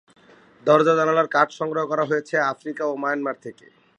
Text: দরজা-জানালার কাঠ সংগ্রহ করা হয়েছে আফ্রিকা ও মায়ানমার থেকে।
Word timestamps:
দরজা-জানালার 0.65 1.27
কাঠ 1.27 1.47
সংগ্রহ 1.59 1.83
করা 1.87 2.03
হয়েছে 2.05 2.35
আফ্রিকা 2.51 2.83
ও 2.85 2.93
মায়ানমার 2.95 3.37
থেকে। 3.41 3.65